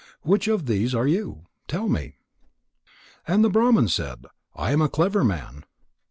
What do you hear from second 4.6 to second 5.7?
am a clever man."